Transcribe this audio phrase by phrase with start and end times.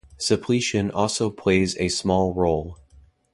[0.17, 2.79] Suppletion also plays a small role.